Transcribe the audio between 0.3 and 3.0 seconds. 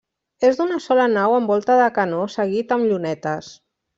És d'una sola nau amb volta de canó seguit amb